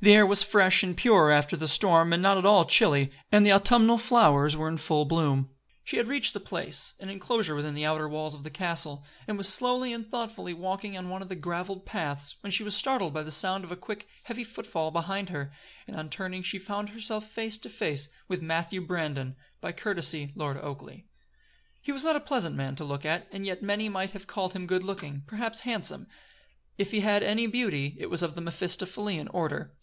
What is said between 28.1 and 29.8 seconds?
of the Mephistophelean order.